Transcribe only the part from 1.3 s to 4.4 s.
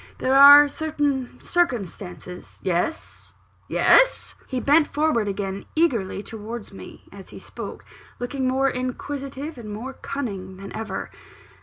circumstances" "Yes yes?"